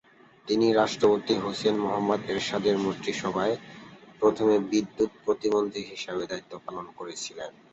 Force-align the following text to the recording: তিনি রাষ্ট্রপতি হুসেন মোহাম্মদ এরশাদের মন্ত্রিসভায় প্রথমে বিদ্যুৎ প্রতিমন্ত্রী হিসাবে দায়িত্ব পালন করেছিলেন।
তিনি 0.47 0.67
রাষ্ট্রপতি 0.71 1.33
হুসেন 1.43 1.75
মোহাম্মদ 1.77 2.21
এরশাদের 2.27 2.75
মন্ত্রিসভায় 2.77 3.55
প্রথমে 4.19 4.55
বিদ্যুৎ 4.71 5.11
প্রতিমন্ত্রী 5.25 5.81
হিসাবে 5.91 6.23
দায়িত্ব 6.27 6.53
পালন 6.65 6.85
করেছিলেন। 6.97 7.51